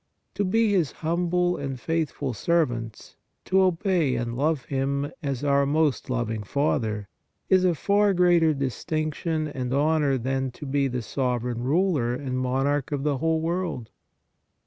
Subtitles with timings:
[0.33, 6.09] To be His humble and faithful servants, to obey and love Him as our most
[6.09, 7.07] loving Father
[7.49, 12.91] is a far greater distinction and honor than to be the sovereign ruler and monarch
[12.91, 13.91] of the whole world.